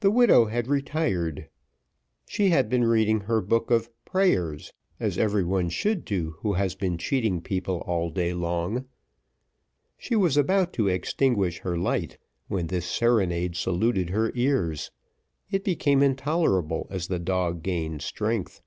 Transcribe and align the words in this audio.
The 0.00 0.10
widow 0.10 0.46
had 0.46 0.66
retired: 0.66 1.48
she 2.26 2.48
had 2.50 2.68
been 2.68 2.82
reading 2.82 3.20
her 3.20 3.40
book 3.40 3.70
of 3.70 3.88
prières, 4.04 4.72
as 4.98 5.18
every 5.18 5.44
one 5.44 5.68
should 5.68 6.04
do, 6.04 6.32
who 6.40 6.54
has 6.54 6.74
been 6.74 6.98
cheating 6.98 7.40
people 7.40 7.76
all 7.86 8.10
day 8.10 8.34
long. 8.34 8.86
She 9.96 10.16
was 10.16 10.36
about 10.36 10.72
to 10.72 10.88
extinguish 10.88 11.60
her 11.60 11.78
light, 11.78 12.18
when 12.48 12.66
this 12.66 12.86
serenade 12.86 13.54
saluted 13.54 14.10
her 14.10 14.32
ears; 14.34 14.90
it 15.48 15.62
became 15.62 16.02
intolerable 16.02 16.88
as 16.90 17.06
the 17.06 17.20
dog 17.20 17.62
gained 17.62 18.02
strength. 18.02 18.60